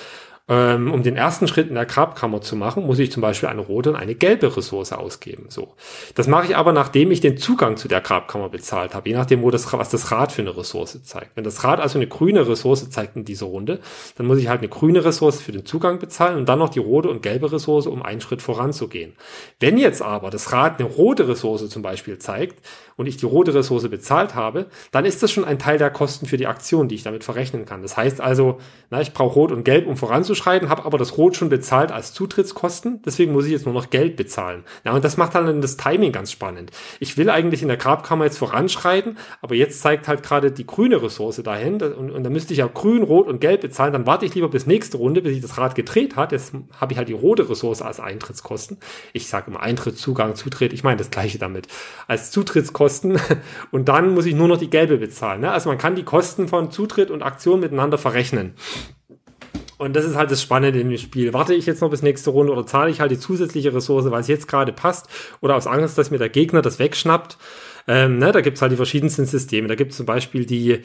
[0.50, 3.62] Ähm, um den ersten Schritt in der Grabkammer zu machen, muss ich zum Beispiel eine
[3.62, 5.46] rote und eine gelbe Ressource ausgeben.
[5.50, 5.76] So,
[6.16, 9.44] das mache ich aber, nachdem ich den Zugang zu der Grabkammer bezahlt habe, je nachdem,
[9.44, 11.36] wo das, was das Rad für eine Ressource zeigt.
[11.36, 13.80] Wenn das Rad also eine grüne Ressource zeigt in dieser Runde,
[14.18, 16.80] dann muss ich halt eine grüne Ressource für den Zugang bezahlen und dann noch die
[16.80, 19.14] rote und gelbe Ressource, um einen Schritt voranzugehen.
[19.60, 22.66] Wenn jetzt aber das Rad eine rote Ressource zum Beispiel zeigt
[23.00, 26.26] und ich die rote Ressource bezahlt habe, dann ist das schon ein Teil der Kosten
[26.26, 27.82] für die Aktion, die ich damit verrechnen kann.
[27.82, 28.58] Das heißt also,
[28.90, 32.12] na, ich brauche rot und gelb, um voranzuschreiten habe aber das Rot schon bezahlt als
[32.12, 34.66] Zutrittskosten, deswegen muss ich jetzt nur noch Geld bezahlen.
[34.84, 36.72] Ja, und das macht dann das Timing ganz spannend.
[37.00, 41.02] Ich will eigentlich in der Grabkammer jetzt voranschreiten, aber jetzt zeigt halt gerade die grüne
[41.02, 44.26] Ressource dahin und, und dann müsste ich ja grün, rot und gelb bezahlen, dann warte
[44.26, 46.34] ich lieber bis nächste Runde, bis ich das Rad gedreht hat.
[46.34, 48.78] Jetzt habe ich halt die rote Ressource als Eintrittskosten.
[49.14, 51.70] Ich sage immer Eintritt, Zugang, Zutritt, ich meine das gleiche damit.
[52.06, 52.89] Als Zutrittskosten
[53.72, 55.42] und dann muss ich nur noch die gelbe bezahlen.
[55.42, 55.52] Ne?
[55.52, 58.54] Also man kann die Kosten von Zutritt und Aktion miteinander verrechnen.
[59.78, 61.34] Und das ist halt das Spannende dem Spiel.
[61.34, 64.20] Warte ich jetzt noch bis nächste Runde oder zahle ich halt die zusätzliche Ressource, weil
[64.20, 65.08] es jetzt gerade passt
[65.40, 67.38] oder aus Angst, dass mir der Gegner das wegschnappt.
[67.88, 69.70] Ähm, ne, da gibt's halt die verschiedensten Systeme.
[69.70, 70.82] Da gibt's zum Beispiel die,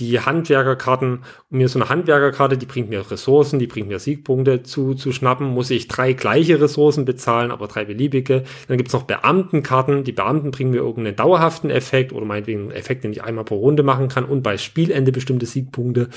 [0.00, 4.64] die Handwerkerkarten, um mir so eine Handwerkerkarte, die bringt mir Ressourcen, die bringt mir Siegpunkte
[4.64, 8.42] zu, zu schnappen, muss ich drei gleiche Ressourcen bezahlen, aber drei beliebige.
[8.66, 13.04] Dann gibt's noch Beamtenkarten, die Beamten bringen mir irgendeinen dauerhaften Effekt oder meinetwegen einen Effekt,
[13.04, 16.08] den ich einmal pro Runde machen kann und bei Spielende bestimmte Siegpunkte.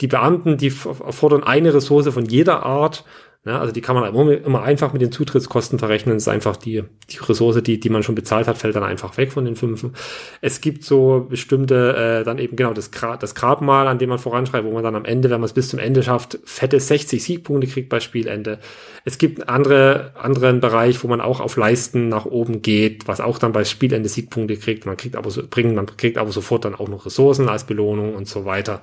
[0.00, 3.04] Die Beamten, die fordern eine Ressource von jeder Art
[3.46, 6.14] ja, also die kann man immer, einfach mit den Zutrittskosten verrechnen.
[6.16, 9.16] Das ist einfach die, die Ressource, die, die man schon bezahlt hat, fällt dann einfach
[9.16, 9.94] weg von den Fünfen.
[10.42, 14.18] Es gibt so bestimmte, äh, dann eben genau das, Gra das Grabmal, an dem man
[14.18, 17.22] voranschreibt, wo man dann am Ende, wenn man es bis zum Ende schafft, fette 60
[17.22, 18.58] Siegpunkte kriegt bei Spielende.
[19.06, 23.38] Es gibt andere, anderen Bereich, wo man auch auf Leisten nach oben geht, was auch
[23.38, 24.84] dann bei Spielende Siegpunkte kriegt.
[24.84, 28.14] Man kriegt aber so, bringen, man kriegt aber sofort dann auch noch Ressourcen als Belohnung
[28.14, 28.82] und so weiter.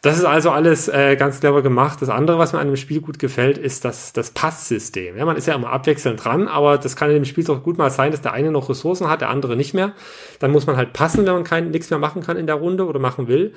[0.00, 2.00] Das ist also alles äh, ganz clever gemacht.
[2.00, 5.16] Das andere, was mir an dem Spiel gut gefällt, ist das, das Passsystem.
[5.16, 7.78] Ja, man ist ja immer abwechselnd dran, aber das kann in dem Spiel doch gut
[7.78, 9.94] mal sein, dass der eine noch Ressourcen hat, der andere nicht mehr.
[10.38, 12.86] Dann muss man halt passen, wenn man kein nichts mehr machen kann in der Runde
[12.86, 13.54] oder machen will.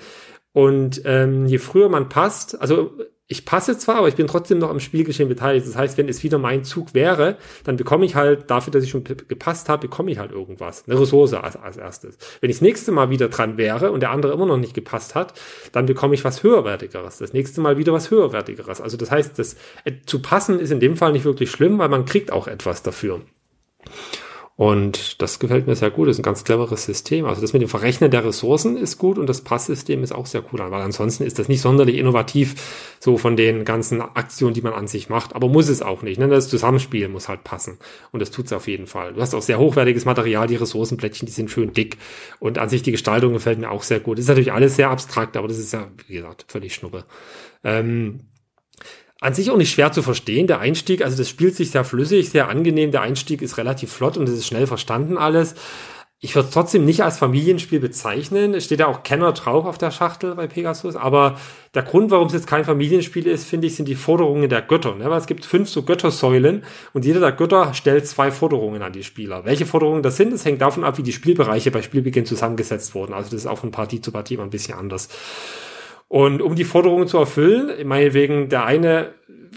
[0.51, 2.91] Und ähm, je früher man passt, also
[3.31, 5.65] ich passe zwar, aber ich bin trotzdem noch am Spielgeschehen beteiligt.
[5.65, 8.89] Das heißt, wenn es wieder mein Zug wäre, dann bekomme ich halt, dafür, dass ich
[8.89, 10.83] schon gepasst habe, bekomme ich halt irgendwas.
[10.85, 12.17] Eine Ressource als, als erstes.
[12.41, 15.15] Wenn ich das nächste Mal wieder dran wäre und der andere immer noch nicht gepasst
[15.15, 15.33] hat,
[15.71, 17.19] dann bekomme ich was höherwertigeres.
[17.19, 18.81] Das nächste Mal wieder was höherwertigeres.
[18.81, 21.89] Also das heißt, das äh, zu passen ist in dem Fall nicht wirklich schlimm, weil
[21.89, 23.21] man kriegt auch etwas dafür.
[24.61, 26.07] Und das gefällt mir sehr gut.
[26.07, 27.25] Das ist ein ganz cleveres System.
[27.25, 30.43] Also das mit dem Verrechnen der Ressourcen ist gut und das Passsystem ist auch sehr
[30.53, 30.59] cool.
[30.59, 34.87] Weil ansonsten ist das nicht sonderlich innovativ, so von den ganzen Aktionen, die man an
[34.87, 35.35] sich macht.
[35.35, 36.19] Aber muss es auch nicht.
[36.19, 36.27] Ne?
[36.27, 37.79] Das Zusammenspiel muss halt passen.
[38.11, 39.13] Und das tut's auf jeden Fall.
[39.13, 40.45] Du hast auch sehr hochwertiges Material.
[40.45, 41.97] Die Ressourcenplättchen, die sind schön dick.
[42.39, 44.19] Und an sich die Gestaltung gefällt mir auch sehr gut.
[44.19, 47.05] Ist natürlich alles sehr abstrakt, aber das ist ja, wie gesagt, völlig schnuppe.
[47.63, 48.19] Ähm,
[49.21, 50.47] an sich auch nicht schwer zu verstehen.
[50.47, 52.91] Der Einstieg, also das spielt sich sehr flüssig, sehr angenehm.
[52.91, 55.55] Der Einstieg ist relativ flott und es ist schnell verstanden alles.
[56.23, 58.53] Ich würde es trotzdem nicht als Familienspiel bezeichnen.
[58.53, 60.95] Es steht ja auch Kenner drauf auf der Schachtel bei Pegasus.
[60.95, 61.39] Aber
[61.73, 64.95] der Grund, warum es jetzt kein Familienspiel ist, finde ich, sind die Forderungen der Götter.
[64.95, 65.09] Ne?
[65.09, 69.03] Weil es gibt fünf so Göttersäulen und jeder der Götter stellt zwei Forderungen an die
[69.03, 69.45] Spieler.
[69.45, 73.13] Welche Forderungen das sind, das hängt davon ab, wie die Spielbereiche bei Spielbeginn zusammengesetzt wurden.
[73.13, 75.09] Also das ist auch von Partie zu Partie immer ein bisschen anders.
[76.11, 79.13] Und um die Forderungen zu erfüllen, meinetwegen der eine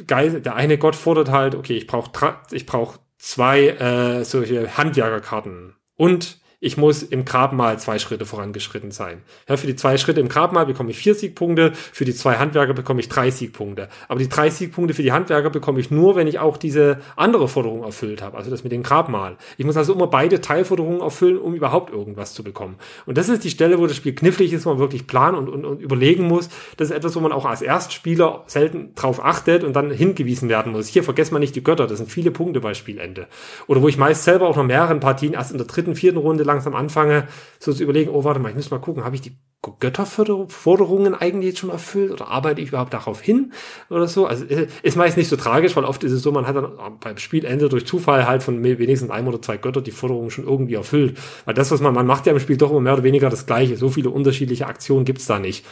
[0.06, 2.12] Geist, der eine Gott fordert halt, okay, ich brauche
[2.52, 9.18] ich brauch zwei äh, solche Handwerkerkarten und ich muss im Grabmal zwei Schritte vorangeschritten sein.
[9.46, 12.72] Ja, für die zwei Schritte im Grabmal bekomme ich vier Siegpunkte, für die zwei Handwerker
[12.72, 13.90] bekomme ich drei Siegpunkte.
[14.08, 17.48] Aber die drei Siegpunkte für die Handwerker bekomme ich nur, wenn ich auch diese andere
[17.48, 19.36] Forderung erfüllt habe, also das mit dem Grabmal.
[19.58, 22.76] Ich muss also immer beide Teilforderungen erfüllen, um überhaupt irgendwas zu bekommen.
[23.04, 25.50] Und das ist die Stelle, wo das Spiel knifflig ist, wo man wirklich planen und,
[25.50, 26.48] und, und überlegen muss.
[26.78, 30.72] Das ist etwas, wo man auch als Erstspieler selten drauf achtet und dann hingewiesen werden
[30.72, 30.88] muss.
[30.88, 33.26] Hier vergesst man nicht die Götter, das sind viele Punkte bei Spielende.
[33.66, 36.42] Oder wo ich meist selber auch noch mehreren Partien erst in der dritten, vierten Runde
[36.42, 39.22] lang langsam anfange, so zu überlegen, oh, warte mal, ich muss mal gucken, habe ich
[39.22, 39.36] die
[39.80, 43.52] Götterforderungen eigentlich jetzt schon erfüllt oder arbeite ich überhaupt darauf hin
[43.90, 44.26] oder so?
[44.26, 46.72] Also äh, ist meist nicht so tragisch, weil oft ist es so, man hat dann
[47.00, 50.74] beim Spielende durch Zufall halt von wenigstens einem oder zwei Götter die Forderungen schon irgendwie
[50.74, 51.18] erfüllt.
[51.44, 53.46] Weil das, was man, man macht ja im Spiel doch immer mehr oder weniger das
[53.46, 53.76] Gleiche.
[53.76, 55.64] So viele unterschiedliche Aktionen gibt's da nicht.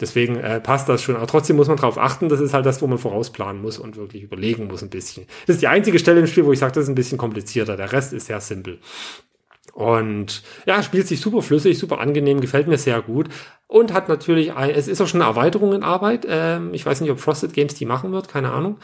[0.00, 1.16] Deswegen äh, passt das schon.
[1.16, 3.96] Aber trotzdem muss man darauf achten, das ist halt das, wo man vorausplanen muss und
[3.96, 5.26] wirklich überlegen muss ein bisschen.
[5.46, 7.76] Das ist die einzige Stelle im Spiel, wo ich sage, das ist ein bisschen komplizierter.
[7.76, 8.78] Der Rest ist sehr simpel.
[9.72, 13.28] Und ja, spielt sich super flüssig, super angenehm, gefällt mir sehr gut.
[13.66, 16.26] Und hat natürlich, ein, es ist auch schon eine Erweiterung in Arbeit.
[16.28, 18.78] Ähm, ich weiß nicht, ob Frosted Games die machen wird, keine Ahnung.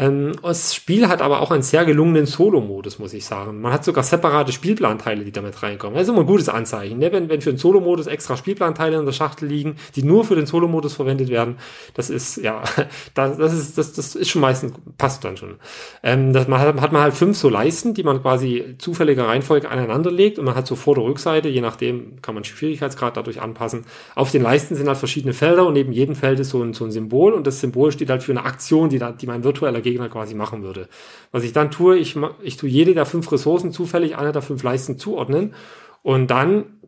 [0.00, 3.60] Ähm, das Spiel hat aber auch einen sehr gelungenen Solo-Modus, muss ich sagen.
[3.60, 5.94] Man hat sogar separate Spielplanteile, die damit reinkommen.
[5.94, 6.98] Das ist immer ein gutes Anzeichen.
[6.98, 7.12] Ne?
[7.12, 10.46] Wenn, wenn für den Solo-Modus extra Spielplanteile in der Schachtel liegen, die nur für den
[10.46, 11.58] Solo-Modus verwendet werden,
[11.92, 12.62] das ist, ja,
[13.14, 15.56] das, das ist, das, das ist schon meistens, passt dann schon.
[16.02, 19.68] Ähm, das, man hat, hat man halt fünf so Leisten, die man quasi zufälliger Reihenfolge
[19.68, 23.42] aneinander legt und man hat so Vor- oder Rückseite, je nachdem kann man Schwierigkeitsgrad dadurch
[23.42, 23.84] anpassen.
[24.14, 26.86] Auf den Leisten sind halt verschiedene Felder und neben jedem Feld ist so ein, so
[26.86, 29.82] ein Symbol und das Symbol steht halt für eine Aktion, die, da, die mein virtueller
[29.82, 30.88] Gegner quasi machen würde.
[31.32, 34.62] Was ich dann tue, ich, ich tue jede der fünf Ressourcen zufällig einer der fünf
[34.62, 35.54] Leisten zuordnen
[36.02, 36.79] und dann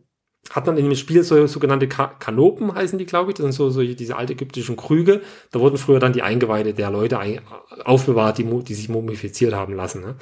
[0.53, 3.35] hat man in dem Spiel so sogenannte Kanopen, heißen die, glaube ich.
[3.35, 5.21] Das sind so, so diese altägyptischen Krüge.
[5.51, 7.41] Da wurden früher dann die Eingeweide der Leute ein,
[7.83, 10.01] aufbewahrt, die, die sich mumifiziert haben lassen.
[10.01, 10.15] Ne?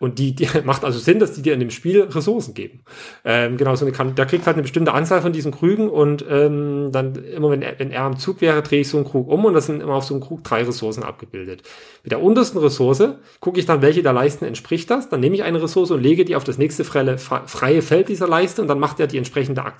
[0.00, 2.80] Und die, die macht also Sinn, dass die dir in dem Spiel Ressourcen geben.
[3.24, 6.24] Ähm, genau, so eine kan der kriegt halt eine bestimmte Anzahl von diesen Krügen und
[6.28, 9.28] ähm, dann immer, wenn er, wenn er am Zug wäre, drehe ich so einen Krug
[9.28, 11.62] um und das sind immer auf so einem Krug drei Ressourcen abgebildet.
[12.02, 13.04] Mit der untersten Ressource
[13.38, 15.08] gucke ich dann, welche der Leisten entspricht das.
[15.08, 18.62] Dann nehme ich eine Ressource und lege die auf das nächste freie Feld dieser Leiste
[18.62, 19.75] und dann macht er die entsprechende Aktion.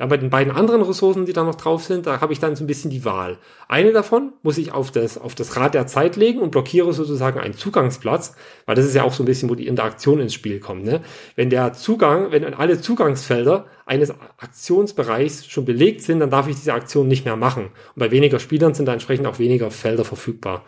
[0.00, 2.54] Ja, bei den beiden anderen Ressourcen, die da noch drauf sind, da habe ich dann
[2.54, 3.36] so ein bisschen die Wahl.
[3.66, 7.40] Eine davon muss ich auf das, auf das Rad der Zeit legen und blockiere sozusagen
[7.40, 10.60] einen Zugangsplatz, weil das ist ja auch so ein bisschen, wo die Interaktion ins Spiel
[10.60, 10.84] kommt.
[10.84, 11.00] Ne?
[11.34, 16.74] Wenn der Zugang, wenn alle Zugangsfelder eines Aktionsbereichs schon belegt sind, dann darf ich diese
[16.74, 17.64] Aktion nicht mehr machen.
[17.64, 20.64] Und bei weniger Spielern sind da entsprechend auch weniger Felder verfügbar.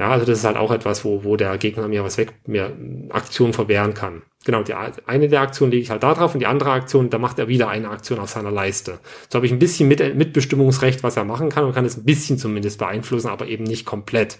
[0.00, 2.72] Ja, also das ist halt auch etwas, wo, wo der Gegner mir was weg, mir
[3.10, 4.22] Aktionen verwehren kann.
[4.46, 7.18] Genau, die eine der Aktionen lege ich halt da drauf und die andere Aktion, da
[7.18, 8.98] macht er wieder eine Aktion auf seiner Leiste.
[9.28, 12.06] So habe ich ein bisschen mit, Mitbestimmungsrecht, was er machen kann und kann es ein
[12.06, 14.38] bisschen zumindest beeinflussen, aber eben nicht komplett.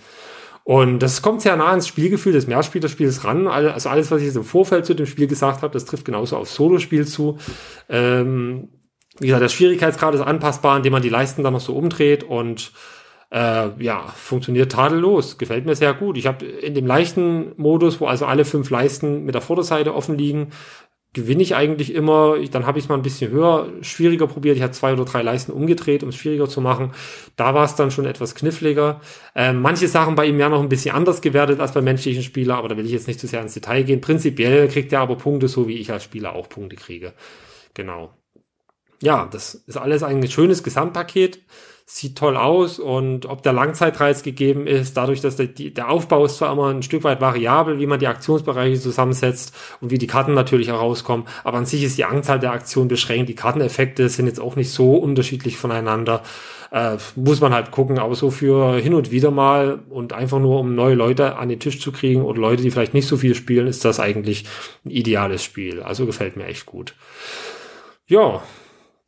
[0.64, 3.46] Und das kommt sehr nah ans Spielgefühl des Mehrspielerspiels ran.
[3.46, 6.38] Also alles, was ich jetzt im Vorfeld zu dem Spiel gesagt habe, das trifft genauso
[6.38, 7.36] aufs Solospiel zu.
[7.90, 8.70] Ähm,
[9.18, 12.72] wie gesagt, der Schwierigkeitsgrad ist anpassbar, indem man die Leisten dann noch so umdreht und
[13.30, 16.16] äh, ja, funktioniert tadellos, gefällt mir sehr gut.
[16.16, 20.18] Ich habe in dem leichten Modus, wo also alle fünf Leisten mit der Vorderseite offen
[20.18, 20.48] liegen,
[21.12, 22.36] gewinne ich eigentlich immer.
[22.36, 24.56] Ich, dann habe ich es mal ein bisschen höher, schwieriger probiert.
[24.56, 26.92] Ich habe zwei oder drei Leisten umgedreht, um es schwieriger zu machen.
[27.36, 29.00] Da war es dann schon etwas kniffliger.
[29.34, 32.58] Äh, manche Sachen bei ihm ja noch ein bisschen anders gewertet als bei menschlichen Spielern,
[32.58, 34.00] aber da will ich jetzt nicht zu sehr ins Detail gehen.
[34.00, 37.12] Prinzipiell kriegt er aber Punkte, so wie ich als Spieler auch Punkte kriege.
[37.74, 38.14] Genau.
[39.02, 41.40] Ja, das ist alles ein schönes Gesamtpaket
[41.92, 46.24] sieht toll aus und ob der Langzeitreiz gegeben ist, dadurch, dass der, die, der Aufbau
[46.24, 50.06] ist zwar immer ein Stück weit variabel, wie man die Aktionsbereiche zusammensetzt und wie die
[50.06, 53.28] Karten natürlich herauskommen, aber an sich ist die Anzahl der Aktionen beschränkt.
[53.28, 56.22] Die Karteneffekte sind jetzt auch nicht so unterschiedlich voneinander.
[56.70, 60.60] Äh, muss man halt gucken, aber so für hin und wieder mal und einfach nur
[60.60, 63.34] um neue Leute an den Tisch zu kriegen oder Leute, die vielleicht nicht so viel
[63.34, 64.44] spielen, ist das eigentlich
[64.84, 65.82] ein ideales Spiel.
[65.82, 66.94] Also gefällt mir echt gut.
[68.06, 68.42] Ja,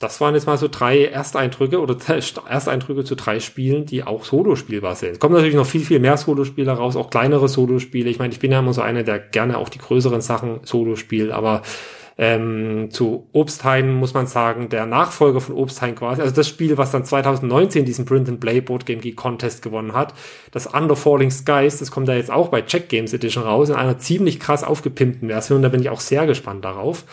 [0.02, 1.96] das waren jetzt mal so drei Ersteindrücke oder
[2.48, 5.12] Ersteindrücke zu drei Spielen, die auch solo spielbar sind.
[5.12, 8.10] Es kommen natürlich noch viel, viel mehr Solospiele raus, auch kleinere Solospiele.
[8.10, 10.96] Ich meine, ich bin ja immer so einer, der gerne auch die größeren Sachen solo
[10.96, 11.62] spielt, aber
[12.18, 16.90] ähm, zu Obsthain muss man sagen, der Nachfolger von Obsthain quasi, also das Spiel, was
[16.90, 20.14] dann 2019 diesen Print and Play Board Game Geek Contest gewonnen hat,
[20.50, 23.76] das Under Falling Skies, das kommt da jetzt auch bei Check Games Edition raus, in
[23.76, 27.04] einer ziemlich krass aufgepimpten Version, da bin ich auch sehr gespannt darauf.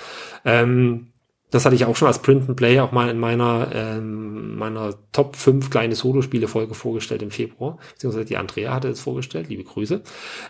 [0.43, 1.08] Ähm,
[1.51, 4.93] das hatte ich auch schon als Print and Play auch mal in meiner, ähm, meiner
[5.11, 7.79] Top 5 kleine Solospiele-Folge vorgestellt im Februar.
[7.93, 10.01] Beziehungsweise die Andrea hatte es vorgestellt, liebe Grüße.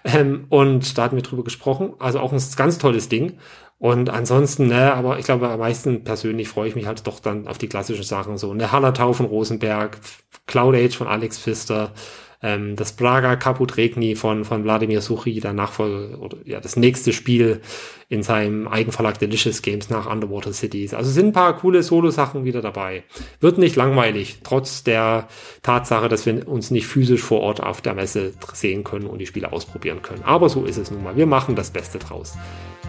[0.04, 1.94] Ähm, und da hatten wir drüber gesprochen.
[2.00, 3.38] Also auch ein ganz tolles Ding.
[3.78, 7.48] Und ansonsten, ne, aber ich glaube, am meisten persönlich freue ich mich halt doch dann
[7.48, 8.54] auf die klassischen Sachen so.
[8.54, 10.00] Ne, Hallertau von Rosenberg,
[10.48, 11.94] Cloud Age von Alex Pfister,
[12.42, 17.12] ähm, das Praga Caput Regni von, von Wladimir Suchi, der Nachfolger oder ja, das nächste
[17.12, 17.62] Spiel
[18.08, 20.94] in seinem Eigenverlag Delicious Games nach Underwater Cities.
[20.94, 23.04] Also sind ein paar coole Solo-Sachen wieder dabei.
[23.40, 25.28] Wird nicht langweilig, trotz der
[25.62, 29.28] Tatsache, dass wir uns nicht physisch vor Ort auf der Messe sehen können und die
[29.28, 30.24] Spiele ausprobieren können.
[30.24, 31.18] Aber so ist es nun mal.
[31.18, 32.38] Wir machen das Beste draus.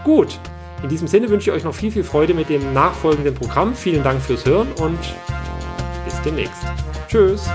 [0.04, 0.38] Gut.
[0.82, 3.74] In diesem Sinne wünsche ich euch noch viel, viel Freude mit dem nachfolgenden Programm.
[3.74, 4.98] Vielen Dank fürs Hören und
[6.06, 6.64] bis demnächst.
[7.08, 7.50] Tschüss.